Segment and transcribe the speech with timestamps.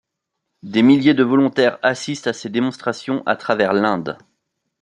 [0.63, 4.17] Des milliers de volontaires assistent à ces démonstrations à travers l'Inde.